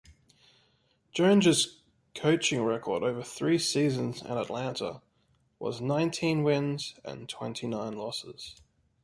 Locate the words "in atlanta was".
4.23-5.79